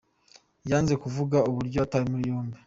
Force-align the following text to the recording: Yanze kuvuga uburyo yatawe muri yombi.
Yanze 0.69 0.93
kuvuga 1.03 1.37
uburyo 1.49 1.77
yatawe 1.79 2.05
muri 2.11 2.23
yombi. 2.29 2.57